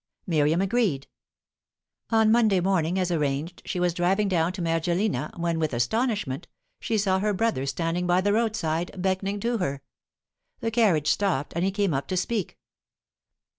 [0.25, 1.05] Miriam agreed.
[2.09, 6.47] On Monday morning, as arranged, she was driving down to the Mergellina, when, with astonishment,
[6.79, 9.83] she saw her brother standing by the roadside, beckoning to her.
[10.59, 12.57] The carriage stopped, and he came up to speak.